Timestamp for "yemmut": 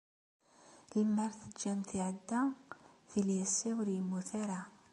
3.95-4.29